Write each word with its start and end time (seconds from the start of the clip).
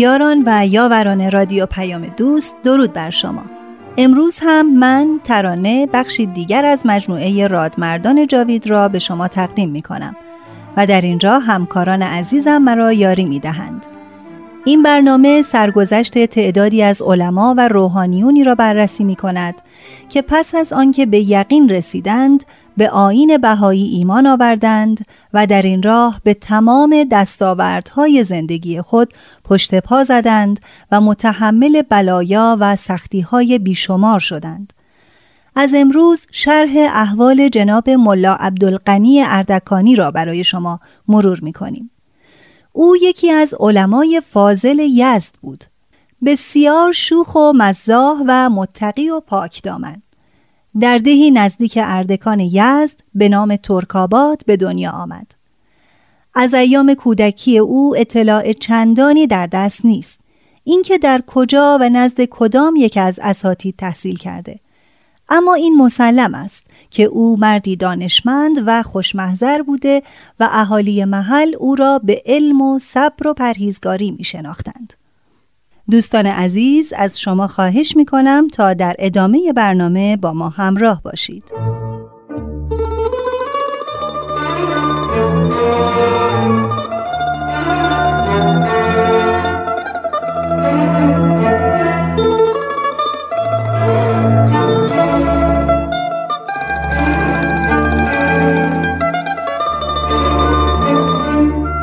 یاران 0.00 0.42
و 0.46 0.66
یاوران 0.66 1.30
رادیو 1.30 1.66
پیام 1.66 2.06
دوست 2.16 2.54
درود 2.62 2.92
بر 2.92 3.10
شما 3.10 3.42
امروز 3.96 4.38
هم 4.42 4.78
من 4.78 5.20
ترانه 5.24 5.86
بخشی 5.86 6.26
دیگر 6.26 6.64
از 6.64 6.86
مجموعه 6.86 7.46
رادمردان 7.46 8.26
جاوید 8.26 8.66
را 8.66 8.88
به 8.88 8.98
شما 8.98 9.28
تقدیم 9.28 9.70
می 9.70 9.82
کنم 9.82 10.16
و 10.76 10.86
در 10.86 11.00
اینجا 11.00 11.38
همکاران 11.38 12.02
عزیزم 12.02 12.58
مرا 12.58 12.92
یاری 12.92 13.24
می 13.24 13.38
دهند. 13.38 13.86
این 14.64 14.82
برنامه 14.82 15.42
سرگذشت 15.42 16.24
تعدادی 16.24 16.82
از 16.82 17.02
علما 17.02 17.54
و 17.58 17.68
روحانیونی 17.68 18.44
را 18.44 18.54
بررسی 18.54 19.04
می 19.04 19.16
کند 19.16 19.54
که 20.08 20.22
پس 20.22 20.54
از 20.54 20.72
آنکه 20.72 21.06
به 21.06 21.18
یقین 21.18 21.68
رسیدند 21.68 22.44
به 22.76 22.90
آین 22.90 23.38
بهایی 23.38 23.84
ایمان 23.84 24.26
آوردند 24.26 25.04
و 25.34 25.46
در 25.46 25.62
این 25.62 25.82
راه 25.82 26.20
به 26.24 26.34
تمام 26.34 27.04
دستاوردهای 27.10 28.24
زندگی 28.24 28.80
خود 28.80 29.14
پشت 29.44 29.74
پا 29.74 30.04
زدند 30.04 30.60
و 30.92 31.00
متحمل 31.00 31.82
بلایا 31.82 32.56
و 32.60 32.76
سختیهای 32.76 33.58
بیشمار 33.58 34.20
شدند. 34.20 34.72
از 35.54 35.74
امروز 35.74 36.26
شرح 36.32 36.70
احوال 36.76 37.48
جناب 37.48 37.90
ملا 37.90 38.34
عبدالقنی 38.34 39.22
اردکانی 39.22 39.96
را 39.96 40.10
برای 40.10 40.44
شما 40.44 40.80
مرور 41.08 41.40
می 41.42 41.52
کنیم. 41.52 41.90
او 42.72 42.96
یکی 42.96 43.30
از 43.30 43.54
علمای 43.60 44.22
فاضل 44.26 44.78
یزد 44.78 45.34
بود. 45.40 45.64
بسیار 46.24 46.92
شوخ 46.92 47.34
و 47.34 47.52
مزاح 47.52 48.22
و 48.26 48.50
متقی 48.50 49.10
و 49.10 49.20
پاک 49.20 49.62
دامن. 49.62 50.02
در 50.80 50.98
دهی 50.98 51.30
نزدیک 51.30 51.78
اردکان 51.82 52.40
یزد 52.40 52.94
به 53.14 53.28
نام 53.28 53.56
ترکابات 53.56 54.44
به 54.46 54.56
دنیا 54.56 54.90
آمد. 54.90 55.26
از 56.34 56.54
ایام 56.54 56.94
کودکی 56.94 57.58
او 57.58 57.94
اطلاع 57.96 58.52
چندانی 58.52 59.26
در 59.26 59.46
دست 59.46 59.84
نیست. 59.84 60.18
اینکه 60.64 60.98
در 60.98 61.22
کجا 61.26 61.78
و 61.80 61.88
نزد 61.88 62.24
کدام 62.24 62.76
یک 62.76 62.96
از 62.96 63.18
اساتید 63.22 63.74
تحصیل 63.78 64.16
کرده. 64.16 64.60
اما 65.28 65.54
این 65.54 65.76
مسلم 65.76 66.34
است 66.34 66.62
که 66.90 67.04
او 67.04 67.36
مردی 67.36 67.76
دانشمند 67.76 68.56
و 68.66 68.82
خوشمحضر 68.82 69.62
بوده 69.62 70.02
و 70.40 70.48
اهالی 70.50 71.04
محل 71.04 71.54
او 71.58 71.74
را 71.74 71.98
به 71.98 72.22
علم 72.26 72.62
و 72.62 72.78
صبر 72.78 73.28
و 73.28 73.34
پرهیزگاری 73.34 74.10
می 74.10 74.24
شناختند. 74.24 74.99
دوستان 75.90 76.26
عزیز 76.26 76.92
از 76.96 77.20
شما 77.20 77.46
خواهش 77.46 77.96
می 77.96 78.04
کنم 78.04 78.48
تا 78.48 78.74
در 78.74 78.96
ادامه 78.98 79.52
برنامه 79.52 80.16
با 80.16 80.32
ما 80.32 80.48
همراه 80.48 81.02
باشید. 81.02 81.44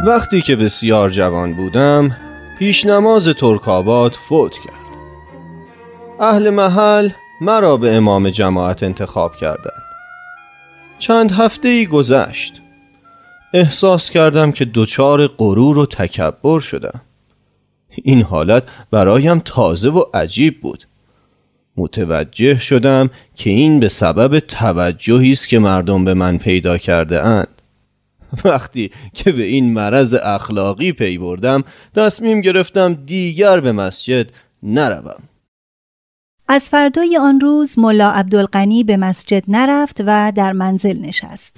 وقتی 0.06 0.42
که 0.42 0.56
بسیار 0.56 1.10
جوان 1.10 1.54
بودم 1.54 2.27
پیش 2.60 2.86
نماز 2.86 3.28
ترکابات 3.28 4.16
فوت 4.16 4.54
کرد. 4.54 4.98
اهل 6.20 6.50
محل 6.50 7.10
مرا 7.42 7.78
به 7.78 7.96
امام 7.96 8.30
جماعت 8.30 8.84
انتخاب 8.84 9.36
کردند. 9.36 9.84
چند 11.00 11.32
هفته 11.32 11.70
ای 11.70 11.86
گذشت. 11.86 12.62
احساس 13.54 14.10
کردم 14.10 14.52
که 14.52 14.66
دچار 14.74 15.28
غرور 15.28 15.78
و 15.78 15.86
تکبر 15.86 16.60
شدم. 16.60 17.02
این 17.90 18.22
حالت 18.22 18.64
برایم 18.92 19.40
تازه 19.40 19.90
و 19.90 20.04
عجیب 20.14 20.62
بود. 20.62 20.84
متوجه 21.78 22.60
شدم 22.60 23.10
که 23.36 23.50
این 23.50 23.80
به 23.80 23.90
سبب 23.90 24.40
توجهی 24.40 25.32
است 25.32 25.50
که 25.50 25.60
مردم 25.60 26.06
به 26.06 26.14
من 26.14 26.38
پیدا 26.38 26.78
کرده 26.78 27.26
اند. 27.26 27.57
وقتی 28.46 28.92
که 29.14 29.32
به 29.32 29.44
این 29.44 29.74
مرض 29.74 30.16
اخلاقی 30.24 30.92
پی 30.92 31.18
بردم 31.18 31.64
تصمیم 31.96 32.42
گرفتم 32.42 32.94
دیگر 32.94 33.60
به 33.60 33.72
مسجد 33.72 34.30
نروم. 34.64 35.24
از 36.48 36.70
فردای 36.70 37.18
آن 37.18 37.40
روز 37.40 37.80
ملا 37.80 38.12
عبدالقنی 38.12 38.84
به 38.84 38.98
مسجد 38.98 39.44
نرفت 39.48 40.02
و 40.06 40.32
در 40.36 40.52
منزل 40.52 41.00
نشست. 41.00 41.58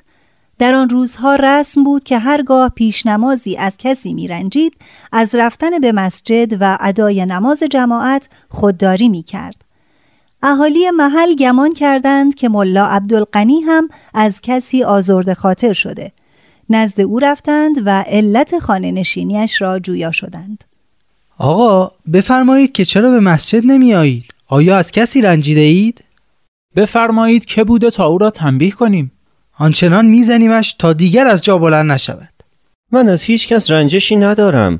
در 0.60 0.76
آن 0.76 0.90
روزها 0.90 1.36
رسم 1.36 1.84
بود 1.84 2.04
که 2.04 2.20
هرگاه 2.20 2.70
پیش 2.70 3.06
نمازی 3.06 3.58
از 3.58 3.78
کسی 3.78 4.14
میرنجید 4.14 4.74
از 5.12 5.36
رفتن 5.36 5.80
به 5.80 5.92
مسجد 5.92 6.58
و 6.62 6.78
ادای 6.82 7.26
نماز 7.26 7.64
جماعت 7.64 8.30
خودداری 8.50 9.10
می 9.10 9.24
کرد. 9.24 9.56
اهالی 10.44 10.92
محل 10.92 11.36
گمان 11.36 11.74
کردند 11.74 12.36
که 12.36 12.50
ملا 12.50 12.86
عبدالقنی 12.86 13.62
هم 13.62 13.90
از 14.14 14.42
کسی 14.42 14.84
آزرد 14.84 15.34
خاطر 15.34 15.74
شده. 15.74 16.12
نزد 16.70 17.02
او 17.02 17.20
رفتند 17.20 17.76
و 17.86 18.04
علت 18.08 18.60
خانه 18.60 18.92
نشینیش 18.92 19.62
را 19.62 19.80
جویا 19.80 20.12
شدند 20.12 20.64
آقا 21.38 21.92
بفرمایید 22.14 22.72
که 22.72 22.86
چرا 22.86 23.12
به 23.12 23.20
مسجد 23.20 23.66
نمی 23.66 23.94
آیید؟ 23.94 24.26
آیا 24.48 24.78
از 24.78 24.92
کسی 24.92 25.22
رنجیده 25.22 25.62
اید؟ 25.62 26.04
بفرمایید 26.76 27.46
که 27.46 27.64
بوده 27.64 27.90
تا 27.90 28.06
او 28.06 28.18
را 28.18 28.30
تنبیه 28.30 28.72
کنیم 28.72 29.12
آنچنان 29.58 30.06
میزنیمش 30.06 30.74
تا 30.74 30.94
دیگر 30.94 31.28
از 31.28 31.44
جا 31.44 31.58
بلند 31.58 31.92
نشود 31.92 32.30
من 32.92 33.10
از 33.10 33.24
هیچ 33.24 33.48
کس 33.48 33.72
رنجشی 33.72 34.16
ندارم 34.16 34.80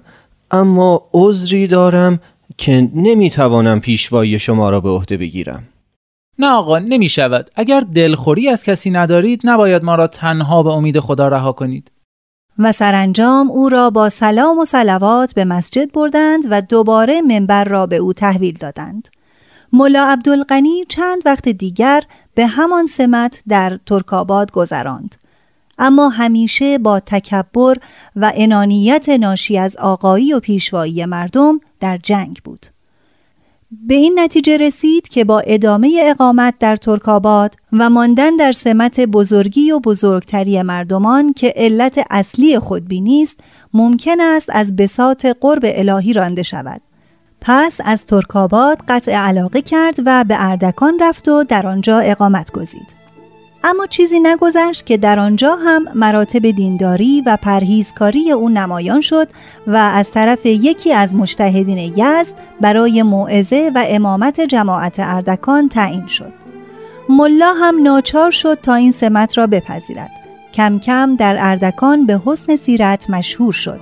اما 0.52 1.10
عذری 1.14 1.68
دارم 1.68 2.20
که 2.58 2.90
نمی‌توانم 2.96 3.80
پیشوایی 3.80 4.40
شما 4.40 4.70
را 4.70 4.80
به 4.80 4.90
عهده 4.90 5.18
بگیرم 5.18 5.64
نه 6.40 6.48
آقا 6.48 6.80
نمی 6.80 7.10
شود 7.10 7.50
اگر 7.56 7.80
دلخوری 7.80 8.50
از 8.50 8.64
کسی 8.64 8.90
ندارید 8.90 9.42
نباید 9.44 9.84
ما 9.84 9.96
را 9.96 10.08
تنها 10.08 10.64
به 10.64 10.70
امید 10.70 11.00
خدا 11.00 11.28
رها 11.28 11.52
کنید. 11.52 11.92
و 12.60 12.72
سرانجام 12.72 13.52
او 13.52 13.70
را 13.70 13.90
با 13.90 14.10
سلام 14.10 14.60
و 14.60 14.66
سلوات 14.66 15.34
به 15.34 15.46
مسجد 15.46 15.92
بردند 15.92 16.44
و 16.50 16.62
دوباره 16.62 17.22
منبر 17.22 17.64
را 17.64 17.86
به 17.86 17.96
او 17.96 18.14
تحویل 18.14 18.58
دادند. 18.58 19.08
ملا 19.74 20.06
عبدالقنی 20.08 20.86
چند 20.90 21.22
وقت 21.26 21.50
دیگر 21.50 22.04
به 22.36 22.48
همان 22.48 22.86
سمت 22.86 23.42
در 23.48 23.80
ترکاباد 23.86 24.52
گذراند. 24.52 25.16
اما 25.78 26.10
همیشه 26.10 26.78
با 26.78 27.00
تکبر 27.00 27.76
و 28.16 28.32
انانیت 28.36 29.10
ناشی 29.10 29.58
از 29.58 29.78
آقایی 29.78 30.34
و 30.34 30.40
پیشوایی 30.40 31.06
مردم 31.06 31.60
در 31.80 31.98
جنگ 31.98 32.40
بود. 32.44 32.66
به 33.72 33.94
این 33.94 34.20
نتیجه 34.20 34.58
رسید 34.58 35.08
که 35.08 35.24
با 35.24 35.40
ادامه 35.40 36.00
اقامت 36.04 36.54
در 36.60 36.76
ترکاباد 36.76 37.56
و 37.74 37.90
ماندن 37.90 38.36
در 38.36 38.52
سمت 38.52 39.00
بزرگی 39.00 39.72
و 39.72 39.80
بزرگتری 39.80 40.62
مردمان 40.62 41.34
که 41.34 41.54
علت 41.56 42.00
اصلی 42.10 42.60
خودبینی 42.60 43.22
است 43.22 43.40
ممکن 43.74 44.22
است 44.22 44.50
از 44.52 44.76
بساط 44.76 45.26
قرب 45.26 45.62
الهی 45.64 46.14
رانده 46.14 46.44
شود. 46.44 46.82
پس 47.42 47.78
از 47.86 48.06
ترکاباد 48.06 48.78
قطع 48.88 49.16
علاقه 49.16 49.62
کرد 49.62 49.96
و 50.06 50.24
به 50.28 50.36
اردکان 50.38 51.00
رفت 51.02 51.28
و 51.28 51.44
در 51.44 51.68
آنجا 51.68 52.00
اقامت 52.00 52.52
گزید. 52.52 52.99
اما 53.64 53.86
چیزی 53.86 54.20
نگذشت 54.20 54.86
که 54.86 54.98
در 54.98 55.20
آنجا 55.20 55.56
هم 55.56 55.86
مراتب 55.96 56.52
دینداری 56.52 57.24
و 57.26 57.38
پرهیزکاری 57.42 58.32
او 58.32 58.50
نمایان 58.50 59.02
شد 59.02 59.28
و 59.68 59.76
از 59.76 60.12
طرف 60.12 60.46
یکی 60.46 60.94
از 60.94 61.16
مجتهدین 61.16 61.78
یزد 61.78 62.34
برای 62.62 63.04
موعظه 63.04 63.72
و 63.76 63.86
امامت 63.88 64.42
جماعت 64.42 64.96
اردکان 65.00 65.70
تعیین 65.70 66.08
شد. 66.08 66.34
ملا 67.10 67.54
هم 67.54 67.84
ناچار 67.84 68.32
شد 68.32 68.58
تا 68.64 68.74
این 68.74 68.92
سمت 68.92 69.38
را 69.38 69.48
بپذیرد. 69.48 70.12
کم 70.54 70.80
کم 70.80 71.16
در 71.16 71.38
اردکان 71.40 72.06
به 72.06 72.22
حسن 72.26 72.56
سیرت 72.56 73.10
مشهور 73.10 73.54
شد. 73.54 73.82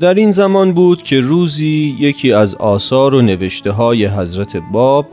در 0.00 0.14
این 0.14 0.30
زمان 0.30 0.72
بود 0.72 1.02
که 1.02 1.20
روزی 1.20 1.96
یکی 2.00 2.32
از 2.32 2.54
آثار 2.54 3.14
و 3.14 3.22
نوشته 3.22 3.70
های 3.70 4.06
حضرت 4.06 4.56
باب 4.72 5.06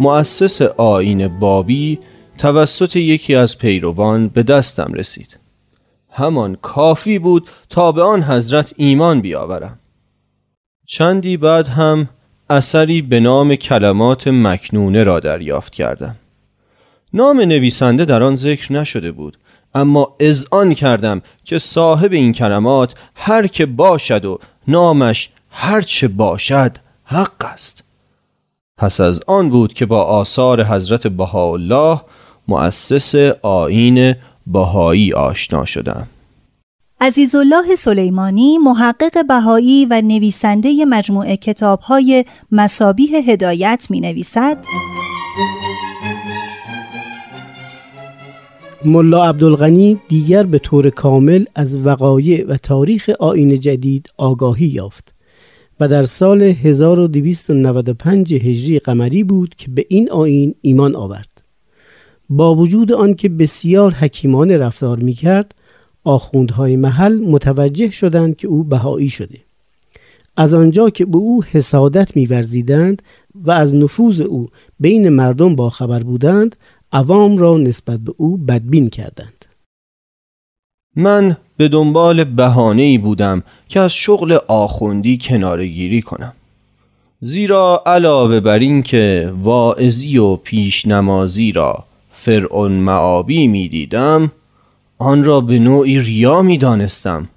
مؤسس 0.00 0.62
آین 0.62 1.38
بابی 1.38 1.98
توسط 2.38 2.96
یکی 2.96 3.34
از 3.34 3.58
پیروان 3.58 4.28
به 4.28 4.42
دستم 4.42 4.92
رسید. 4.94 5.38
همان 6.10 6.56
کافی 6.62 7.18
بود 7.18 7.48
تا 7.68 7.92
به 7.92 8.02
آن 8.02 8.22
حضرت 8.22 8.74
ایمان 8.76 9.20
بیاورم. 9.20 9.78
چندی 10.86 11.36
بعد 11.36 11.68
هم 11.68 12.08
اثری 12.50 13.02
به 13.02 13.20
نام 13.20 13.54
کلمات 13.54 14.28
مکنونه 14.28 15.02
را 15.02 15.20
دریافت 15.20 15.72
کردم. 15.72 16.16
نام 17.12 17.40
نویسنده 17.40 18.04
در 18.04 18.22
آن 18.22 18.34
ذکر 18.34 18.72
نشده 18.72 19.12
بود. 19.12 19.38
اما 19.78 20.16
اذعان 20.20 20.74
کردم 20.74 21.22
که 21.44 21.58
صاحب 21.58 22.12
این 22.12 22.32
کلمات 22.32 22.94
هر 23.14 23.46
که 23.46 23.66
باشد 23.66 24.24
و 24.24 24.38
نامش 24.68 25.30
هر 25.50 25.80
چه 25.80 26.08
باشد 26.08 26.76
حق 27.04 27.44
است. 27.44 27.84
پس 28.76 29.00
از 29.00 29.20
آن 29.26 29.50
بود 29.50 29.72
که 29.72 29.86
با 29.86 30.04
آثار 30.04 30.64
حضرت 30.64 31.06
بهاءالله 31.06 32.00
مؤسس 32.48 33.14
آین 33.42 34.14
بهایی 34.46 35.12
آشنا 35.12 35.64
شدم. 35.64 36.06
عزیزالله 37.00 37.76
سلیمانی 37.76 38.58
محقق 38.58 39.26
بهایی 39.26 39.86
و 39.86 40.00
نویسنده 40.00 40.84
مجموعه 40.84 41.36
کتابهای 41.36 42.24
مسابیح 42.52 43.16
هدایت 43.30 43.86
می 43.90 44.00
نویسد 44.00 44.64
ملا 48.84 49.28
عبدالغنی 49.28 49.98
دیگر 50.08 50.42
به 50.42 50.58
طور 50.58 50.90
کامل 50.90 51.44
از 51.54 51.86
وقایع 51.86 52.44
و 52.48 52.56
تاریخ 52.56 53.10
آین 53.20 53.60
جدید 53.60 54.10
آگاهی 54.16 54.66
یافت 54.66 55.12
و 55.80 55.88
در 55.88 56.02
سال 56.02 56.42
1295 56.42 58.34
هجری 58.34 58.78
قمری 58.78 59.24
بود 59.24 59.54
که 59.54 59.70
به 59.70 59.86
این 59.88 60.10
آین 60.10 60.54
ایمان 60.62 60.96
آورد. 60.96 61.42
با 62.30 62.54
وجود 62.54 62.92
آنکه 62.92 63.28
بسیار 63.28 63.92
حکیمانه 63.92 64.56
رفتار 64.56 64.98
می 64.98 65.14
کرد 65.14 65.54
آخوندهای 66.04 66.76
محل 66.76 67.18
متوجه 67.18 67.90
شدند 67.90 68.36
که 68.36 68.48
او 68.48 68.64
بهایی 68.64 69.10
شده. 69.10 69.38
از 70.36 70.54
آنجا 70.54 70.90
که 70.90 71.04
به 71.04 71.16
او 71.16 71.44
حسادت 71.44 72.16
میورزیدند 72.16 73.02
و 73.34 73.50
از 73.50 73.74
نفوذ 73.74 74.20
او 74.20 74.48
بین 74.80 75.08
مردم 75.08 75.56
باخبر 75.56 76.02
بودند 76.02 76.56
عوام 76.92 77.38
را 77.38 77.56
نسبت 77.56 78.00
به 78.00 78.14
او 78.16 78.36
بدبین 78.36 78.90
کردند. 78.90 79.44
من 80.96 81.36
به 81.56 81.68
دنبال 81.68 82.24
بهانه 82.24 82.98
بودم 82.98 83.42
که 83.68 83.80
از 83.80 83.94
شغل 83.94 84.38
آخوندی 84.48 85.18
کنارگیری 85.22 86.02
کنم. 86.02 86.32
زیرا 87.20 87.82
علاوه 87.86 88.40
بر 88.40 88.58
این 88.58 88.82
که 88.82 89.32
واعظی 89.42 90.18
و 90.18 90.36
پیش 90.36 90.86
نمازی 90.86 91.52
را 91.52 91.84
فرعون 92.10 92.72
معابی 92.72 93.46
می 93.46 93.68
دیدم 93.68 94.32
آن 94.98 95.24
را 95.24 95.40
به 95.40 95.58
نوعی 95.58 95.98
ریا 95.98 96.42
می 96.42 96.58
دانستم 96.58 97.28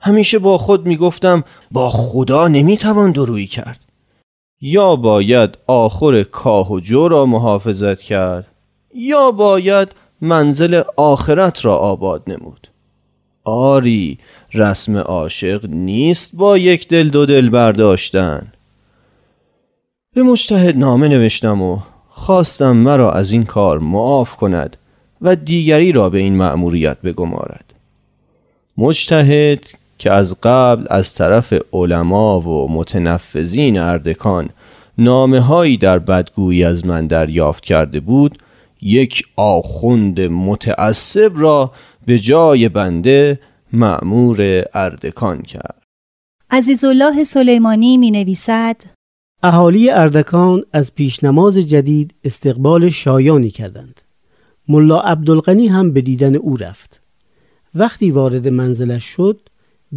همیشه 0.00 0.38
با 0.38 0.58
خود 0.58 0.86
می 0.86 0.96
گفتم 0.96 1.44
با 1.70 1.90
خدا 1.90 2.48
نمی 2.48 2.76
توان 2.76 3.12
درویی 3.12 3.46
کرد. 3.46 3.80
یا 4.60 4.96
باید 4.96 5.58
آخر 5.66 6.22
کاه 6.22 6.72
و 6.72 6.80
جو 6.80 7.08
را 7.08 7.26
محافظت 7.26 8.00
کرد؟ 8.00 8.46
یا 8.94 9.30
باید 9.30 9.88
منزل 10.20 10.82
آخرت 10.96 11.64
را 11.64 11.76
آباد 11.76 12.22
نمود؟ 12.26 12.68
آری 13.44 14.18
رسم 14.54 14.96
عاشق 14.96 15.66
نیست 15.66 16.36
با 16.36 16.58
یک 16.58 16.88
دل 16.88 17.08
دو 17.08 17.26
دل 17.26 17.48
برداشتن. 17.48 18.52
به 20.14 20.22
مجتهد 20.22 20.78
نامه 20.78 21.08
نوشتم 21.08 21.62
و 21.62 21.78
خواستم 22.08 22.76
مرا 22.76 23.12
از 23.12 23.30
این 23.30 23.44
کار 23.44 23.78
معاف 23.78 24.36
کند 24.36 24.76
و 25.22 25.36
دیگری 25.36 25.92
را 25.92 26.10
به 26.10 26.18
این 26.18 26.36
مأموریت 26.36 26.96
بگمارد. 27.00 27.64
مجتهد 28.78 29.66
که 29.98 30.12
از 30.12 30.40
قبل 30.42 30.86
از 30.90 31.14
طرف 31.14 31.54
علما 31.72 32.40
و 32.40 32.72
متنفذین 32.72 33.78
اردکان 33.78 34.48
نامه 34.98 35.40
هایی 35.40 35.76
در 35.76 35.98
بدگویی 35.98 36.64
از 36.64 36.86
من 36.86 37.06
دریافت 37.06 37.64
کرده 37.64 38.00
بود 38.00 38.38
یک 38.84 39.22
آخوند 39.36 40.20
متعصب 40.20 41.32
را 41.34 41.72
به 42.06 42.18
جای 42.18 42.68
بنده 42.68 43.40
معمور 43.72 44.64
اردکان 44.74 45.42
کرد. 45.42 45.82
عزیزالله 46.50 47.24
سلیمانی 47.24 47.96
می 47.96 48.10
نویسد 48.10 48.76
اهالی 49.42 49.90
اردکان 49.90 50.62
از 50.72 50.94
پیشنماز 50.94 51.58
جدید 51.58 52.14
استقبال 52.24 52.90
شایانی 52.90 53.50
کردند. 53.50 54.00
ملا 54.68 55.00
عبدالغنی 55.00 55.66
هم 55.66 55.92
به 55.92 56.00
دیدن 56.00 56.36
او 56.36 56.56
رفت. 56.56 57.00
وقتی 57.74 58.10
وارد 58.10 58.48
منزلش 58.48 59.04
شد 59.04 59.40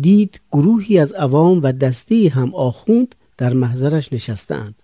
دید 0.01 0.41
گروهی 0.51 0.99
از 0.99 1.13
عوام 1.13 1.59
و 1.63 1.71
دسته 1.71 2.29
هم 2.29 2.55
آخوند 2.55 3.15
در 3.37 3.53
محضرش 3.53 4.13
نشستند 4.13 4.75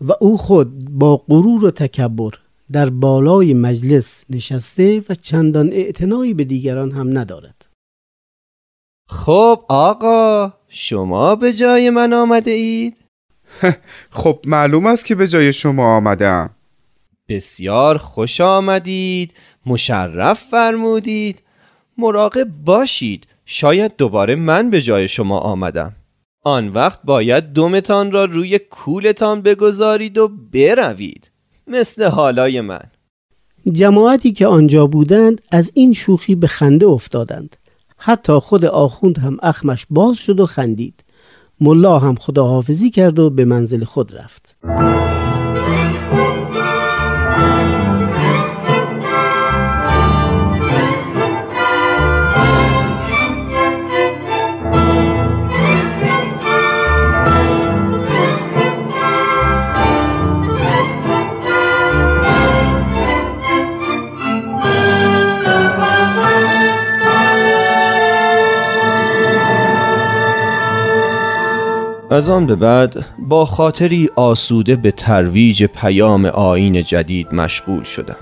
و 0.00 0.12
او 0.20 0.38
خود 0.38 0.90
با 0.90 1.16
غرور 1.16 1.64
و 1.64 1.70
تکبر 1.70 2.30
در 2.72 2.90
بالای 2.90 3.54
مجلس 3.54 4.24
نشسته 4.30 5.04
و 5.08 5.14
چندان 5.14 5.72
اعتنایی 5.72 6.34
به 6.34 6.44
دیگران 6.44 6.92
هم 6.92 7.18
ندارد. 7.18 7.66
خب 9.08 9.64
آقا 9.68 10.52
شما 10.68 11.36
به 11.36 11.52
جای 11.52 11.90
من 11.90 12.12
آمده 12.12 12.50
اید؟ 12.50 12.96
خب 14.10 14.38
معلوم 14.46 14.86
است 14.86 15.06
که 15.06 15.14
به 15.14 15.28
جای 15.28 15.52
شما 15.52 15.96
آمدم. 15.96 16.50
بسیار 17.28 17.98
خوش 17.98 18.40
آمدید 18.40 19.32
مشرف 19.66 20.42
فرمودید. 20.50 21.42
مراقب 21.98 22.48
باشید 22.64 23.26
شاید 23.44 23.96
دوباره 23.96 24.34
من 24.34 24.70
به 24.70 24.82
جای 24.82 25.08
شما 25.08 25.38
آمدم. 25.38 25.96
آن 26.44 26.68
وقت 26.68 27.00
باید 27.04 27.52
دومتان 27.52 28.12
را 28.12 28.24
روی 28.24 28.58
کولتان 28.58 29.42
بگذارید 29.42 30.18
و 30.18 30.28
بروید. 30.28 31.30
مثل 31.66 32.04
حالای 32.04 32.60
من. 32.60 32.82
جماعتی 33.72 34.32
که 34.32 34.46
آنجا 34.46 34.86
بودند 34.86 35.40
از 35.52 35.70
این 35.74 35.92
شوخی 35.92 36.34
به 36.34 36.46
خنده 36.46 36.86
افتادند. 36.86 37.56
حتی 37.98 38.32
خود 38.32 38.64
آخوند 38.64 39.18
هم 39.18 39.36
اخمش 39.42 39.86
باز 39.90 40.16
شد 40.16 40.40
و 40.40 40.46
خندید. 40.46 41.04
ملا 41.60 41.98
هم 41.98 42.14
خداحافظی 42.14 42.90
کرد 42.90 43.18
و 43.18 43.30
به 43.30 43.44
منزل 43.44 43.84
خود 43.84 44.14
رفت. 44.14 44.56
از 72.16 72.28
آن 72.28 72.46
به 72.46 72.56
بعد 72.56 73.04
با 73.18 73.44
خاطری 73.44 74.10
آسوده 74.16 74.76
به 74.76 74.90
ترویج 74.90 75.64
پیام 75.64 76.24
آین 76.26 76.82
جدید 76.82 77.34
مشغول 77.34 77.82
شدم 77.82 78.16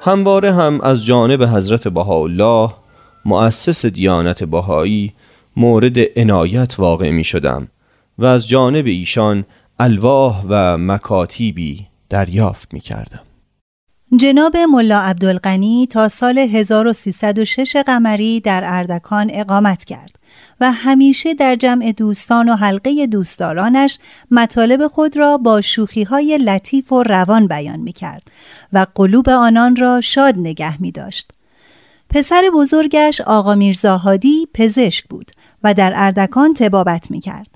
همواره 0.00 0.52
هم 0.52 0.80
از 0.80 1.04
جانب 1.04 1.42
حضرت 1.42 1.88
بهاءالله 1.88 2.70
مؤسس 3.24 3.86
دیانت 3.86 4.44
بهایی 4.44 5.12
مورد 5.56 5.98
عنایت 6.18 6.80
واقع 6.80 7.10
می 7.10 7.24
شدم 7.24 7.68
و 8.18 8.24
از 8.24 8.48
جانب 8.48 8.86
ایشان 8.86 9.44
الواح 9.78 10.44
و 10.48 10.78
مکاتیبی 10.78 11.86
دریافت 12.10 12.74
می 12.74 12.80
کردم. 12.80 13.22
جناب 14.16 14.56
ملا 14.56 15.00
عبدالغنی 15.00 15.86
تا 15.86 16.08
سال 16.08 16.38
1306 16.38 17.76
قمری 17.76 18.40
در 18.40 18.62
اردکان 18.64 19.30
اقامت 19.32 19.84
کرد 19.84 20.17
و 20.60 20.72
همیشه 20.72 21.34
در 21.34 21.56
جمع 21.56 21.92
دوستان 21.92 22.48
و 22.48 22.56
حلقه 22.56 23.06
دوستدارانش 23.06 23.98
مطالب 24.30 24.86
خود 24.86 25.16
را 25.16 25.38
با 25.38 25.60
شوخی 25.60 26.02
های 26.02 26.38
لطیف 26.38 26.92
و 26.92 27.02
روان 27.02 27.46
بیان 27.46 27.80
می 27.80 27.92
کرد 27.92 28.22
و 28.72 28.86
قلوب 28.94 29.28
آنان 29.28 29.76
را 29.76 30.00
شاد 30.00 30.34
نگه 30.38 30.82
می 30.82 30.92
داشت. 30.92 31.30
پسر 32.10 32.50
بزرگش 32.54 33.20
آقا 33.20 33.54
میرزاهادی 33.54 34.48
پزشک 34.54 35.04
بود 35.08 35.30
و 35.62 35.74
در 35.74 35.92
اردکان 35.96 36.54
تبابت 36.54 37.10
می 37.10 37.20
کرد. 37.20 37.48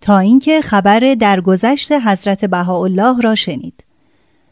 تا 0.00 0.18
اینکه 0.18 0.60
خبر 0.60 1.14
درگذشت 1.20 1.92
حضرت 1.92 2.44
بهاءالله 2.44 3.20
را 3.20 3.34
شنید. 3.34 3.84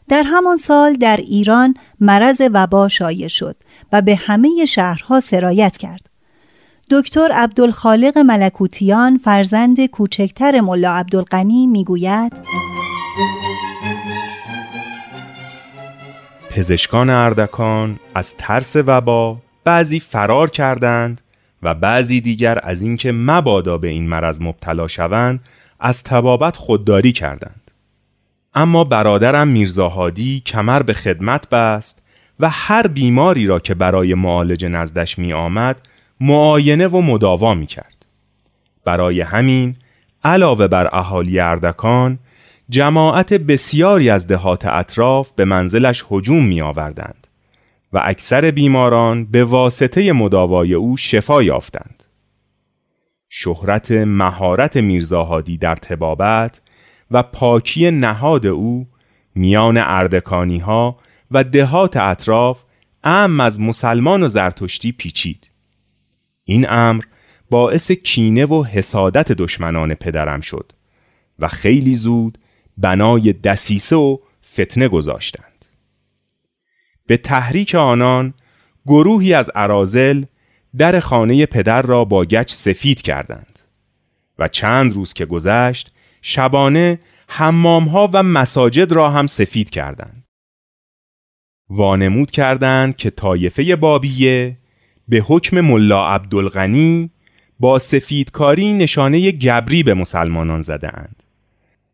در 0.09 0.23
همان 0.23 0.57
سال 0.57 0.93
در 0.93 1.17
ایران 1.17 1.73
مرض 1.99 2.41
وبا 2.53 2.87
شایع 2.87 3.27
شد 3.27 3.55
و 3.91 4.01
به 4.01 4.15
همه 4.15 4.65
شهرها 4.65 5.19
سرایت 5.19 5.77
کرد. 5.77 6.10
دکتر 6.89 7.29
عبدالخالق 7.33 8.17
ملکوتیان 8.17 9.17
فرزند 9.17 9.85
کوچکتر 9.85 10.61
ملا 10.61 10.91
عبدالغنی 10.91 11.67
می‌گوید 11.67 12.41
پزشکان 16.49 17.09
اردکان 17.09 17.99
از 18.15 18.35
ترس 18.37 18.75
وبا 18.75 19.37
بعضی 19.63 19.99
فرار 19.99 20.49
کردند 20.49 21.21
و 21.63 21.73
بعضی 21.73 22.21
دیگر 22.21 22.59
از 22.63 22.81
اینکه 22.81 23.11
مبادا 23.11 23.77
به 23.77 23.87
این 23.87 24.09
مرض 24.09 24.41
مبتلا 24.41 24.87
شوند 24.87 25.39
از 25.79 26.03
تبابت 26.03 26.57
خودداری 26.57 27.11
کردند. 27.11 27.71
اما 28.53 28.83
برادرم 28.83 29.47
میرزاهادی 29.47 30.41
کمر 30.45 30.83
به 30.83 30.93
خدمت 30.93 31.49
بست 31.49 32.01
و 32.39 32.49
هر 32.49 32.87
بیماری 32.87 33.45
را 33.45 33.59
که 33.59 33.73
برای 33.73 34.13
معالجه 34.13 34.67
نزدش 34.67 35.19
می 35.19 35.33
آمد 35.33 35.75
معاینه 36.21 36.87
و 36.87 37.01
مداوا 37.01 37.53
می 37.53 37.67
کرد. 37.67 38.05
برای 38.85 39.21
همین 39.21 39.75
علاوه 40.23 40.67
بر 40.67 40.89
اهالی 40.91 41.39
اردکان 41.39 42.19
جماعت 42.69 43.33
بسیاری 43.33 44.09
از 44.09 44.27
دهات 44.27 44.65
اطراف 44.65 45.31
به 45.35 45.45
منزلش 45.45 46.05
هجوم 46.11 46.45
می 46.45 46.61
آوردند 46.61 47.27
و 47.93 48.01
اکثر 48.03 48.51
بیماران 48.51 49.25
به 49.25 49.43
واسطه 49.43 50.11
مداوای 50.11 50.73
او 50.73 50.97
شفا 50.97 51.43
یافتند. 51.43 52.03
شهرت 53.29 53.91
مهارت 53.91 54.77
میرزاهادی 54.77 55.57
در 55.57 55.75
تبابت 55.75 56.61
و 57.11 57.23
پاکی 57.23 57.91
نهاد 57.91 58.45
او 58.45 58.87
میان 59.35 59.77
اردکانی 59.77 60.59
ها 60.59 60.97
و 61.31 61.43
دهات 61.43 61.97
اطراف 61.97 62.63
ام 63.03 63.39
از 63.39 63.59
مسلمان 63.59 64.23
و 64.23 64.27
زرتشتی 64.27 64.91
پیچید. 64.91 65.50
این 66.43 66.69
امر 66.69 67.03
باعث 67.49 67.91
کینه 67.91 68.45
و 68.45 68.63
حسادت 68.63 69.31
دشمنان 69.31 69.93
پدرم 69.93 70.41
شد 70.41 70.71
و 71.39 71.47
خیلی 71.47 71.93
زود 71.93 72.37
بنای 72.77 73.33
دسیسه 73.33 73.95
و 73.95 74.17
فتنه 74.53 74.87
گذاشتند. 74.87 75.65
به 77.07 77.17
تحریک 77.17 77.75
آنان 77.75 78.33
گروهی 78.85 79.33
از 79.33 79.49
عرازل 79.55 80.25
در 80.77 80.99
خانه 80.99 81.45
پدر 81.45 81.81
را 81.81 82.05
با 82.05 82.25
گچ 82.25 82.53
سفید 82.53 83.01
کردند 83.01 83.59
و 84.39 84.47
چند 84.47 84.93
روز 84.93 85.13
که 85.13 85.25
گذشت 85.25 85.93
شبانه 86.21 86.99
حمامها 87.27 88.09
و 88.13 88.23
مساجد 88.23 88.91
را 88.91 89.09
هم 89.09 89.27
سفید 89.27 89.69
کردند. 89.69 90.23
وانمود 91.69 92.31
کردند 92.31 92.95
که 92.95 93.09
طایفه 93.09 93.75
بابیه 93.75 94.57
به 95.07 95.23
حکم 95.27 95.61
ملا 95.61 96.07
عبدالغنی 96.07 97.09
با 97.59 97.79
سفیدکاری 97.79 98.73
نشانه 98.73 99.31
گبری 99.31 99.83
به 99.83 99.93
مسلمانان 99.93 100.61
زدهاند 100.61 101.23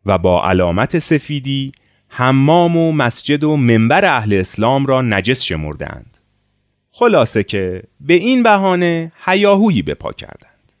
و 0.06 0.18
با 0.18 0.48
علامت 0.48 0.98
سفیدی 0.98 1.72
حمام 2.08 2.76
و 2.76 2.92
مسجد 2.92 3.44
و 3.44 3.56
منبر 3.56 4.04
اهل 4.04 4.32
اسلام 4.32 4.86
را 4.86 5.02
نجس 5.02 5.42
شمردند 5.42 6.18
خلاصه 6.90 7.42
که 7.42 7.82
به 8.00 8.14
این 8.14 8.42
بهانه 8.42 9.12
حیاهویی 9.24 9.82
به 9.82 9.94
پا 9.94 10.12
کردند. 10.12 10.72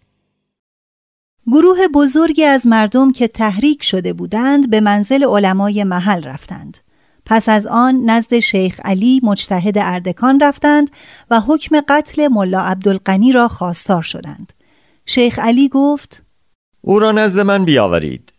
گروه 1.46 1.78
بزرگی 1.94 2.44
از 2.44 2.66
مردم 2.66 3.12
که 3.12 3.28
تحریک 3.28 3.82
شده 3.82 4.12
بودند 4.12 4.70
به 4.70 4.80
منزل 4.80 5.24
علمای 5.24 5.84
محل 5.84 6.24
رفتند. 6.24 6.78
پس 7.28 7.48
از 7.48 7.66
آن 7.66 8.10
نزد 8.10 8.38
شیخ 8.38 8.80
علی 8.84 9.20
مجتهد 9.22 9.78
اردکان 9.78 10.40
رفتند 10.40 10.90
و 11.30 11.40
حکم 11.40 11.80
قتل 11.88 12.28
ملا 12.28 12.60
عبدالقنی 12.60 13.32
را 13.32 13.48
خواستار 13.48 14.02
شدند. 14.02 14.52
شیخ 15.06 15.38
علی 15.38 15.68
گفت 15.68 16.22
او 16.80 16.98
را 16.98 17.12
نزد 17.12 17.40
من 17.40 17.64
بیاورید. 17.64 18.32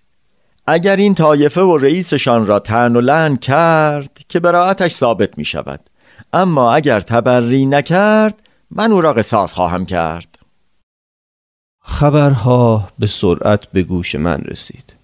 اگر 0.67 0.95
این 0.95 1.15
طایفه 1.15 1.61
و 1.61 1.77
رئیسشان 1.77 2.45
را 2.45 2.59
تن 2.59 2.95
و 2.95 3.01
لن 3.01 3.35
کرد 3.35 4.19
که 4.29 4.39
براعتش 4.39 4.93
ثابت 4.93 5.37
می 5.37 5.45
شود. 5.45 5.89
اما 6.33 6.73
اگر 6.73 6.99
تبری 6.99 7.65
نکرد 7.65 8.41
من 8.71 8.91
او 8.91 9.01
را 9.01 9.13
قصاص 9.13 9.53
خواهم 9.53 9.85
کرد. 9.85 10.39
خبرها 11.81 12.89
به 12.99 13.07
سرعت 13.07 13.67
به 13.71 13.83
گوش 13.83 14.15
من 14.15 14.41
رسید. 14.41 14.98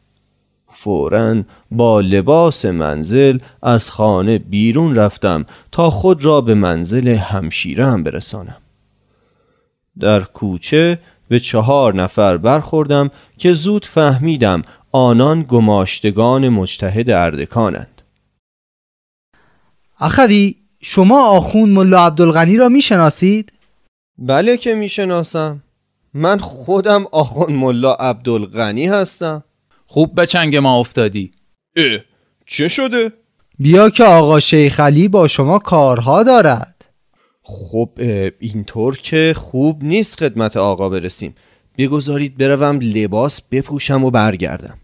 فورا 0.76 1.44
با 1.72 2.02
لباس 2.02 2.66
منزل 2.66 3.40
از 3.62 3.92
خانه 3.92 4.38
بیرون 4.38 4.96
رفتم 4.96 5.46
تا 5.72 5.90
خود 5.90 6.26
را 6.26 6.42
به 6.42 6.54
منزل 6.54 7.08
همشیرم 7.08 8.04
برسانم. 8.04 8.62
در 10.00 10.24
کوچه 10.24 11.00
به 11.28 11.40
چهار 11.40 11.96
نفر 11.96 12.38
برخوردم 12.38 13.12
که 13.38 13.54
زود 13.54 13.86
فهمیدم 13.86 14.62
آنان 14.92 15.46
گماشتگان 15.48 16.50
مجتهد 16.50 17.10
اردکانند. 17.10 18.02
اخوی 20.00 20.56
شما 20.82 21.28
آخون 21.28 21.70
ملا 21.70 22.06
عبدالغنی 22.06 22.58
را 22.58 22.70
می‌شناسید؟ 22.70 23.54
بله 24.18 24.58
که 24.58 24.76
می‌شناسم. 24.76 25.62
من 26.14 26.38
خودم 26.38 27.06
آخون 27.12 27.54
ملا 27.54 27.94
عبدالغنی 27.94 28.88
هستم. 28.88 29.44
خوب 29.86 30.16
به 30.16 30.26
چنگ 30.26 30.56
ما 30.56 30.80
افتادی. 30.80 31.32
اه 31.76 32.00
چه 32.46 32.68
شده؟ 32.68 33.12
بیا 33.60 33.90
که 33.90 34.04
آقا 34.04 34.40
شیخ 34.40 34.80
علی 34.80 35.08
با 35.08 35.28
شما 35.28 35.60
کارها 35.60 36.24
دارد. 36.24 36.86
خب 37.44 37.90
اینطور 38.40 38.98
که 38.98 39.34
خوب 39.38 39.84
نیست 39.84 40.20
خدمت 40.20 40.58
آقا 40.58 40.90
برسیم. 40.90 41.36
بگذارید 41.78 42.38
بروم 42.38 42.80
لباس 42.82 43.42
بپوشم 43.42 44.04
و 44.04 44.12
برگردم. 44.12 44.78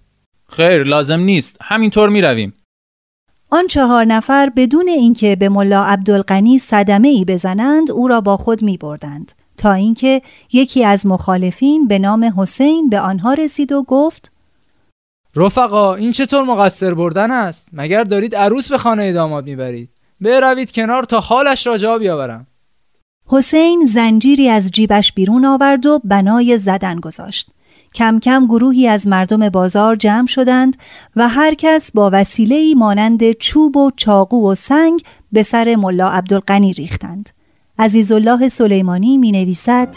خیر 0.49 0.83
لازم 0.83 1.19
نیست. 1.19 1.57
همینطور 1.61 2.09
می‌رویم. 2.09 2.53
آن 3.49 3.67
چهار 3.67 4.05
نفر 4.05 4.49
بدون 4.55 4.87
اینکه 4.87 5.35
به 5.35 5.49
ملا 5.49 5.83
عبدالغنی 5.83 6.57
صدمه 6.57 7.07
ای 7.07 7.25
بزنند 7.25 7.91
او 7.91 8.07
را 8.07 8.21
با 8.21 8.37
خود 8.37 8.63
می 8.63 8.77
بردند 8.77 9.31
تا 9.57 9.73
اینکه 9.73 10.21
یکی 10.53 10.85
از 10.85 11.05
مخالفین 11.05 11.87
به 11.87 11.99
نام 11.99 12.33
حسین 12.37 12.89
به 12.89 12.99
آنها 12.99 13.33
رسید 13.33 13.71
و 13.71 13.83
گفت 13.83 14.30
رفقا 15.35 15.95
این 15.95 16.11
چطور 16.11 16.43
مقصر 16.43 16.93
بردن 16.93 17.31
است؟ 17.31 17.69
مگر 17.73 18.03
دارید 18.03 18.35
عروس 18.35 18.69
به 18.69 18.77
خانه 18.77 19.13
داماد 19.13 19.45
می‌برید؟ 19.45 19.89
بروید 20.21 20.71
کنار 20.71 21.03
تا 21.03 21.19
حالش 21.19 21.67
را 21.67 21.77
جا 21.77 21.97
بیاورم. 21.97 22.47
حسین 23.27 23.85
زنجیری 23.85 24.49
از 24.49 24.71
جیبش 24.71 25.13
بیرون 25.13 25.45
آورد 25.45 25.85
و 25.85 25.99
بنای 26.03 26.57
زدن 26.57 26.99
گذاشت. 26.99 27.49
کم 27.95 28.19
کم 28.19 28.45
گروهی 28.45 28.87
از 28.87 29.07
مردم 29.07 29.49
بازار 29.49 29.95
جمع 29.95 30.27
شدند 30.27 30.77
و 31.15 31.27
هر 31.27 31.53
کس 31.53 31.91
با 31.91 32.09
وسیله‌ای 32.13 32.75
مانند 32.75 33.31
چوب 33.31 33.77
و 33.77 33.91
چاقو 33.95 34.51
و 34.51 34.55
سنگ 34.55 35.01
به 35.31 35.43
سر 35.43 35.75
ملا 35.75 36.09
عبدالقنی 36.09 36.73
ریختند. 36.73 37.29
عزیزالله 37.79 38.49
سلیمانی 38.49 39.17
می 39.17 39.31
نویسد 39.31 39.95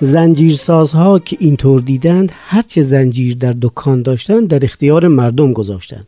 زنجیرسازها 0.00 1.18
که 1.18 1.36
اینطور 1.40 1.80
دیدند 1.80 2.32
هرچه 2.34 2.82
زنجیر 2.82 3.36
در 3.36 3.54
دکان 3.62 4.02
داشتند 4.02 4.48
در 4.48 4.64
اختیار 4.64 5.08
مردم 5.08 5.52
گذاشتند 5.52 6.06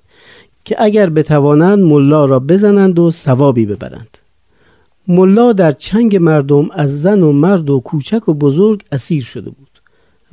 که 0.65 0.77
اگر 0.79 1.11
بتوانند 1.11 1.79
ملا 1.79 2.25
را 2.25 2.39
بزنند 2.39 2.99
و 2.99 3.11
ثوابی 3.11 3.67
ببرند. 3.67 4.19
ملا 5.09 5.53
در 5.53 5.73
چنگ 5.73 6.17
مردم 6.17 6.69
از 6.73 7.03
زن 7.03 7.23
و 7.23 7.33
مرد 7.33 7.71
و 7.71 7.81
کوچک 7.81 8.29
و 8.29 8.35
بزرگ 8.35 8.83
اسیر 8.93 9.23
شده 9.23 9.51
بود 9.51 9.69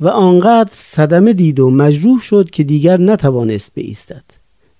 و 0.00 0.08
آنقدر 0.08 0.70
صدمه 0.72 1.32
دید 1.32 1.60
و 1.60 1.70
مجروح 1.70 2.20
شد 2.20 2.50
که 2.50 2.64
دیگر 2.64 3.00
نتوانست 3.00 3.74
بایستد. 3.74 4.24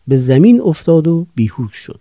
به 0.08 0.16
زمین 0.16 0.60
افتاد 0.60 1.08
و 1.08 1.26
بیهوش 1.34 1.76
شد. 1.76 2.00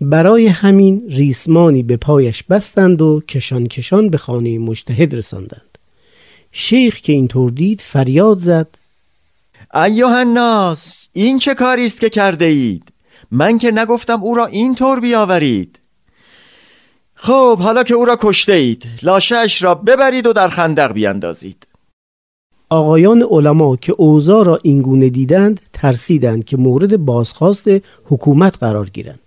برای 0.00 0.46
همین 0.46 1.02
ریسمانی 1.08 1.82
به 1.82 1.96
پایش 1.96 2.42
بستند 2.42 3.02
و 3.02 3.20
کشان 3.28 3.66
کشان 3.66 4.08
به 4.08 4.18
خانه 4.18 4.58
مجتهد 4.58 5.14
رساندند. 5.14 5.78
شیخ 6.52 7.00
که 7.00 7.12
اینطور 7.12 7.50
دید 7.50 7.80
فریاد 7.80 8.38
زد 8.38 8.78
ایوه 9.74 10.16
الناس 10.16 11.08
این 11.12 11.38
چه 11.38 11.54
کاری 11.54 11.86
است 11.86 12.00
که 12.00 12.08
کرده 12.08 12.44
اید؟ 12.44 12.92
من 13.30 13.58
که 13.58 13.70
نگفتم 13.70 14.22
او 14.22 14.34
را 14.34 14.46
اینطور 14.46 15.00
بیاورید. 15.00 15.78
خب 17.14 17.58
حالا 17.58 17.82
که 17.82 17.94
او 17.94 18.04
را 18.04 18.16
کشته 18.20 18.52
اید 18.52 18.84
لاشش 19.02 19.62
را 19.62 19.74
ببرید 19.74 20.26
و 20.26 20.32
در 20.32 20.48
خندق 20.48 20.92
بیاندازید. 20.92 21.66
آقایان 22.70 23.22
علما 23.22 23.76
که 23.76 23.94
اوضاع 23.98 24.44
را 24.44 24.58
اینگونه 24.62 25.08
دیدند 25.08 25.60
ترسیدند 25.72 26.44
که 26.44 26.56
مورد 26.56 26.96
بازخواست 26.96 27.68
حکومت 28.04 28.58
قرار 28.58 28.90
گیرند. 28.90 29.25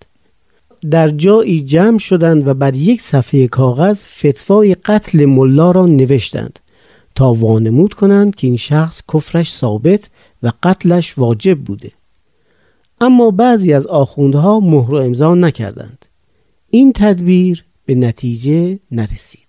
در 0.92 1.10
جایی 1.10 1.62
جمع 1.62 1.98
شدند 1.98 2.48
و 2.48 2.54
بر 2.54 2.76
یک 2.76 3.02
صفحه 3.02 3.48
کاغذ 3.48 4.06
فتوای 4.06 4.76
قتل 4.76 5.26
ملا 5.26 5.72
را 5.72 5.86
نوشتند 5.86 6.60
تا 7.16 7.34
وانمود 7.34 7.94
کنند 7.94 8.36
که 8.36 8.48
این 8.48 8.58
شخص 8.58 9.02
کفرش 9.14 9.54
ثابت 9.54 10.10
و 10.44 10.52
قتلش 10.64 11.18
واجب 11.18 11.60
بوده. 11.60 11.92
اما 13.02 13.32
بعضی 13.32 13.74
از 13.74 13.88
آخوندها 13.88 14.60
مهر 14.60 14.92
و 14.92 14.96
امضا 14.96 15.36
نکردند. 15.36 16.06
این 16.70 16.94
تدبیر 16.94 17.66
به 17.86 17.96
نتیجه 17.96 18.80
نرسید. 18.92 19.49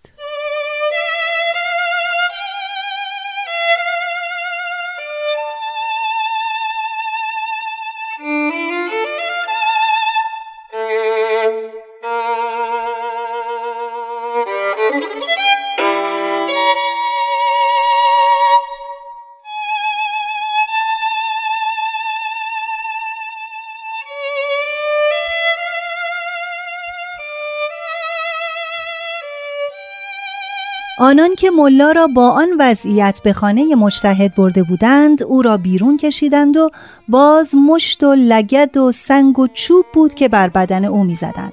آنان 31.02 31.34
که 31.34 31.50
ملا 31.50 31.92
را 31.92 32.06
با 32.06 32.30
آن 32.30 32.48
وضعیت 32.58 33.20
به 33.24 33.32
خانه 33.32 33.74
مجتهد 33.74 34.34
برده 34.34 34.62
بودند 34.62 35.22
او 35.22 35.42
را 35.42 35.56
بیرون 35.56 35.96
کشیدند 35.96 36.56
و 36.56 36.70
باز 37.08 37.54
مشت 37.54 38.02
و 38.02 38.14
لگد 38.14 38.76
و 38.76 38.92
سنگ 38.92 39.38
و 39.38 39.46
چوب 39.54 39.84
بود 39.92 40.14
که 40.14 40.28
بر 40.28 40.48
بدن 40.48 40.84
او 40.84 41.04
می‌زدند. 41.04 41.52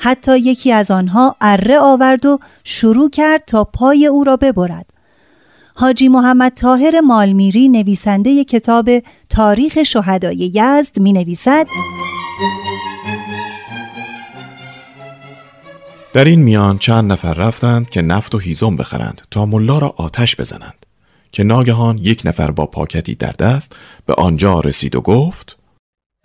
حتی 0.00 0.38
یکی 0.38 0.72
از 0.72 0.90
آنها 0.90 1.36
اره 1.40 1.78
آورد 1.78 2.26
و 2.26 2.38
شروع 2.64 3.10
کرد 3.10 3.42
تا 3.46 3.64
پای 3.64 4.06
او 4.06 4.24
را 4.24 4.36
ببرد. 4.36 4.86
حاجی 5.76 6.08
محمد 6.08 6.52
طاهر 6.54 7.00
مالمیری 7.00 7.68
نویسنده 7.68 8.44
کتاب 8.44 8.90
تاریخ 9.30 9.82
شهدای 9.82 10.50
یزد 10.54 11.00
می 11.00 11.12
نویسد 11.12 11.66
در 16.18 16.24
این 16.24 16.40
میان 16.40 16.78
چند 16.78 17.12
نفر 17.12 17.34
رفتند 17.34 17.90
که 17.90 18.02
نفت 18.02 18.34
و 18.34 18.38
هیزم 18.38 18.76
بخرند 18.76 19.22
تا 19.30 19.46
ملا 19.46 19.78
را 19.78 19.94
آتش 19.96 20.36
بزنند 20.36 20.86
که 21.32 21.44
ناگهان 21.44 21.98
یک 21.98 22.22
نفر 22.24 22.50
با 22.50 22.66
پاکتی 22.66 23.14
در 23.14 23.32
دست 23.32 23.72
به 24.06 24.14
آنجا 24.14 24.60
رسید 24.60 24.96
و 24.96 25.00
گفت 25.00 25.56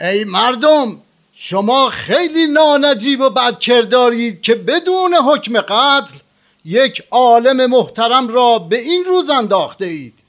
ای 0.01 0.23
مردم 0.23 0.97
شما 1.33 1.89
خیلی 1.89 2.47
نانجیب 2.47 3.21
و 3.21 3.29
بدکردارید 3.29 4.41
که 4.41 4.55
بدون 4.55 5.13
حکم 5.13 5.61
قتل 5.61 6.17
یک 6.65 7.03
عالم 7.11 7.69
محترم 7.69 8.27
را 8.27 8.59
به 8.59 8.79
این 8.79 9.05
روز 9.05 9.29
انداخته 9.29 9.85
اید. 9.85 10.19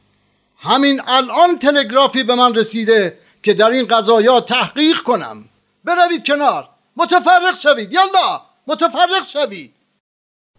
همین 0.58 1.00
الان 1.06 1.58
تلگرافی 1.58 2.22
به 2.22 2.34
من 2.34 2.54
رسیده 2.54 3.18
که 3.42 3.54
در 3.54 3.70
این 3.70 3.86
قضایا 3.86 4.40
تحقیق 4.40 4.98
کنم. 4.98 5.44
بروید 5.84 6.26
کنار. 6.26 6.68
متفرق 6.96 7.58
شوید. 7.58 7.92
یالله 7.92 8.40
متفرق 8.66 9.24
شوید. 9.32 9.70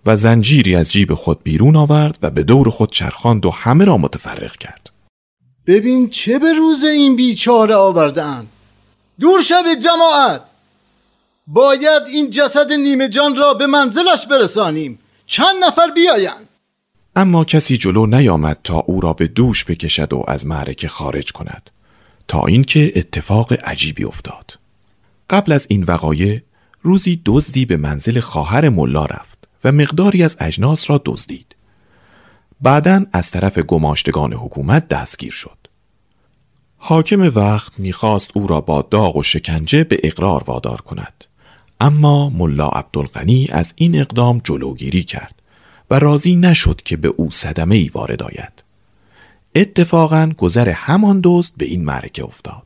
و 0.05 0.15
زنجیری 0.15 0.75
از 0.75 0.91
جیب 0.91 1.13
خود 1.13 1.43
بیرون 1.43 1.75
آورد 1.75 2.19
و 2.21 2.29
به 2.29 2.43
دور 2.43 2.69
خود 2.69 2.91
چرخاند 2.91 3.45
و 3.45 3.51
همه 3.51 3.85
را 3.85 3.97
متفرق 3.97 4.55
کرد. 4.55 4.89
ببین 5.67 6.09
چه 6.09 6.39
به 6.39 6.53
روز 6.53 6.83
این 6.83 7.15
بیچاره 7.15 7.75
آوردن 7.75 8.47
دور 9.19 9.41
شوید 9.41 9.79
جماعت. 9.79 10.41
باید 11.47 12.03
این 12.07 12.29
جسد 12.29 12.71
نیمه 12.71 13.09
جان 13.09 13.35
را 13.35 13.53
به 13.53 13.67
منزلش 13.67 14.27
برسانیم. 14.27 14.99
چند 15.25 15.63
نفر 15.63 15.91
بیایند. 15.91 16.47
اما 17.15 17.45
کسی 17.45 17.77
جلو 17.77 18.05
نیامد 18.05 18.59
تا 18.63 18.79
او 18.79 19.01
را 19.01 19.13
به 19.13 19.27
دوش 19.27 19.65
بکشد 19.65 20.13
و 20.13 20.23
از 20.27 20.45
معرکه 20.45 20.87
خارج 20.87 21.31
کند 21.31 21.69
تا 22.27 22.45
اینکه 22.45 22.91
اتفاق 22.95 23.53
عجیبی 23.63 24.03
افتاد. 24.03 24.59
قبل 25.29 25.51
از 25.51 25.67
این 25.69 25.83
وقایع 25.83 26.41
روزی 26.85 27.21
دزدی 27.25 27.65
به 27.65 27.77
منزل 27.77 28.19
خواهر 28.19 28.69
ملا 28.69 29.05
رفت 29.05 29.47
و 29.63 29.71
مقداری 29.71 30.23
از 30.23 30.37
اجناس 30.39 30.89
را 30.89 31.01
دزدید. 31.05 31.55
بعدا 32.61 33.05
از 33.13 33.31
طرف 33.31 33.59
گماشتگان 33.59 34.33
حکومت 34.33 34.87
دستگیر 34.87 35.31
شد. 35.31 35.57
حاکم 36.77 37.31
وقت 37.35 37.73
می‌خواست 37.77 38.31
او 38.33 38.47
را 38.47 38.61
با 38.61 38.81
داغ 38.81 39.15
و 39.15 39.23
شکنجه 39.23 39.83
به 39.83 39.99
اقرار 40.03 40.43
وادار 40.43 40.81
کند. 40.81 41.23
اما 41.79 42.29
ملا 42.29 42.67
عبدالغنی 42.67 43.47
از 43.51 43.73
این 43.75 43.99
اقدام 43.99 44.41
جلوگیری 44.43 45.03
کرد 45.03 45.41
و 45.89 45.99
راضی 45.99 46.35
نشد 46.35 46.81
که 46.81 46.97
به 46.97 47.07
او 47.07 47.31
صدمه 47.31 47.75
ای 47.75 47.91
وارد 47.93 48.23
آید. 48.23 48.63
اتفاقا 49.55 50.31
گذر 50.37 50.69
همان 50.69 51.21
دزد 51.23 51.53
به 51.57 51.65
این 51.65 51.85
معرکه 51.85 52.23
افتاد. 52.23 52.64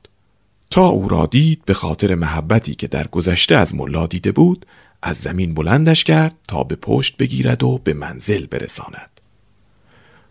تا 0.69 0.87
او 0.87 1.09
را 1.09 1.25
دید 1.25 1.65
به 1.65 1.73
خاطر 1.73 2.15
محبتی 2.15 2.75
که 2.75 2.87
در 2.87 3.07
گذشته 3.07 3.55
از 3.55 3.75
ملا 3.75 4.07
دیده 4.07 4.31
بود 4.31 4.65
از 5.01 5.17
زمین 5.17 5.53
بلندش 5.53 6.03
کرد 6.03 6.35
تا 6.47 6.63
به 6.63 6.75
پشت 6.75 7.17
بگیرد 7.17 7.63
و 7.63 7.77
به 7.83 7.93
منزل 7.93 8.45
برساند. 8.45 9.09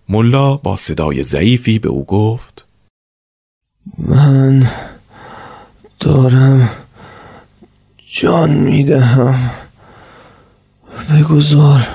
ملا 0.09 0.57
با 0.57 0.77
صدای 0.77 1.23
ضعیفی 1.23 1.79
به 1.79 1.89
او 1.89 2.05
گفت 2.05 2.67
من 3.99 4.71
دارم 6.01 6.71
جان 8.13 8.51
می‌دهم. 8.51 9.51
بگذار 11.11 11.87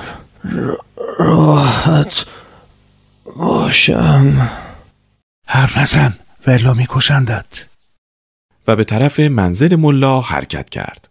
راحت 1.18 2.24
باشم. 3.36 4.50
هر 5.46 5.80
نزن 5.80 6.14
ولا 6.46 6.74
میکشندت. 6.74 7.46
و 8.68 8.76
به 8.76 8.84
طرف 8.84 9.20
منزل 9.20 9.76
ملا 9.76 10.20
حرکت 10.20 10.70
کرد. 10.70 11.08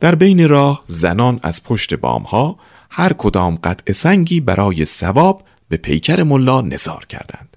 در 0.00 0.14
بین 0.14 0.48
راه 0.48 0.84
زنان 0.86 1.40
از 1.42 1.64
پشت 1.64 1.94
بامها 1.94 2.58
هر 2.90 3.12
کدام 3.12 3.58
قطع 3.64 3.92
سنگی 3.92 4.40
برای 4.40 4.84
سواب 4.84 5.42
به 5.68 5.76
پیکر 5.76 6.22
ملا 6.22 6.60
نزار 6.60 7.04
کردند. 7.04 7.56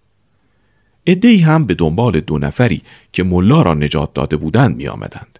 ادهی 1.06 1.40
هم 1.40 1.66
به 1.66 1.74
دنبال 1.74 2.20
دو 2.20 2.38
نفری 2.38 2.82
که 3.12 3.24
ملا 3.24 3.62
را 3.62 3.74
نجات 3.74 4.14
داده 4.14 4.38
بودند 4.38 4.76
می 4.76 4.88
آمدند. 4.88 5.40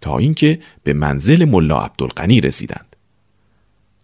تا 0.00 0.18
اینکه 0.18 0.58
به 0.82 0.92
منزل 0.92 1.44
ملا 1.44 1.80
عبدالغنی 1.80 2.40
رسیدند. 2.40 2.96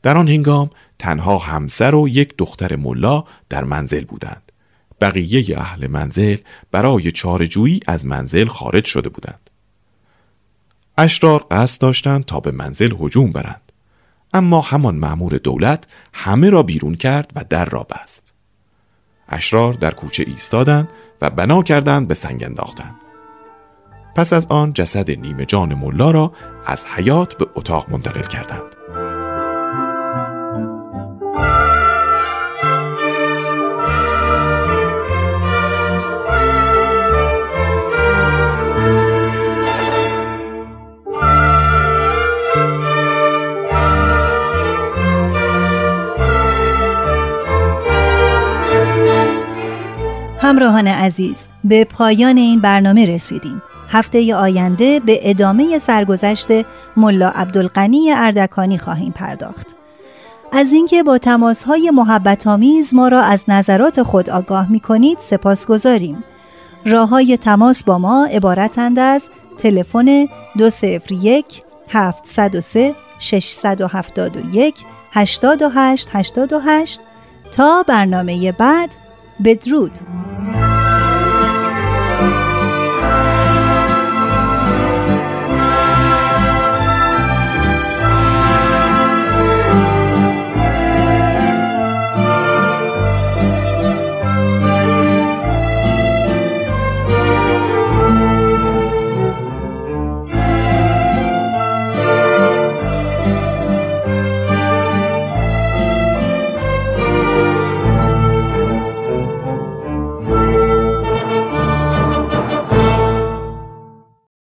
در 0.02 0.16
آن 0.16 0.28
هنگام 0.28 0.70
تنها 0.98 1.38
همسر 1.38 1.94
و 1.94 2.08
یک 2.08 2.34
دختر 2.38 2.76
ملا 2.76 3.24
در 3.48 3.64
منزل 3.64 4.04
بودند. 4.04 4.51
بقیه 5.02 5.58
اهل 5.58 5.86
منزل 5.86 6.36
برای 6.70 7.12
چارجویی 7.12 7.80
از 7.86 8.06
منزل 8.06 8.46
خارج 8.46 8.84
شده 8.84 9.08
بودند. 9.08 9.50
اشرار 10.98 11.46
قصد 11.50 11.80
داشتند 11.80 12.24
تا 12.24 12.40
به 12.40 12.50
منزل 12.50 12.94
هجوم 13.00 13.32
برند. 13.32 13.72
اما 14.34 14.60
همان 14.60 14.96
مأمور 14.96 15.36
دولت 15.36 15.86
همه 16.12 16.50
را 16.50 16.62
بیرون 16.62 16.94
کرد 16.94 17.32
و 17.34 17.44
در 17.50 17.64
را 17.64 17.86
بست. 17.90 18.34
اشرار 19.28 19.72
در 19.72 19.94
کوچه 19.94 20.24
ایستادند 20.26 20.88
و 21.22 21.30
بنا 21.30 21.62
کردند 21.62 22.08
به 22.08 22.14
سنگ 22.14 22.44
انداختند. 22.44 22.94
پس 24.16 24.32
از 24.32 24.46
آن 24.46 24.72
جسد 24.72 25.10
نیمه 25.10 25.46
جان 25.46 25.74
ملا 25.74 26.10
را 26.10 26.32
از 26.66 26.86
حیات 26.86 27.38
به 27.38 27.46
اتاق 27.54 27.90
منتقل 27.90 28.22
کردند. 28.22 28.76
همراهان 50.52 50.88
عزیز 50.88 51.44
به 51.64 51.84
پایان 51.84 52.36
این 52.36 52.60
برنامه 52.60 53.06
رسیدیم. 53.06 53.62
هفته 53.88 54.34
آینده 54.34 55.00
به 55.00 55.30
ادامه 55.30 55.78
سرگذشت 55.78 56.46
ملا 56.96 57.28
عبدالقنی 57.28 58.12
اردکانی 58.12 58.78
خواهیم 58.78 59.12
پرداخت. 59.12 59.66
از 60.52 60.72
اینکه 60.72 61.02
با 61.02 61.18
تماسهای 61.18 61.90
محبت 61.90 62.46
آمیز 62.46 62.94
ما 62.94 63.08
را 63.08 63.20
از 63.20 63.44
نظرات 63.48 64.02
خود 64.02 64.30
آگاه 64.30 64.72
می 64.72 64.80
کنید 64.80 65.18
سپاس 65.20 65.66
گذاریم. 65.66 66.24
راه 66.86 67.08
های 67.08 67.36
تماس 67.36 67.84
با 67.84 67.98
ما 67.98 68.24
عبارتند 68.24 68.98
از 68.98 69.28
تلفن 69.58 70.28
201 70.58 71.62
703 71.88 72.94
671 73.18 74.74
828 75.12 76.08
88 76.12 77.00
تا 77.52 77.84
برنامه 77.88 78.52
بعد 78.52 78.90
بدرود. 79.44 79.92